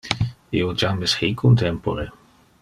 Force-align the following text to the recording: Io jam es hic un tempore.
Io 0.61 0.71
jam 0.83 1.03
es 1.09 1.15
hic 1.21 1.45
un 1.51 1.61
tempore. 1.65 2.09